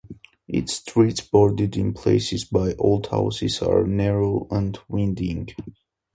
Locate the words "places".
1.93-2.43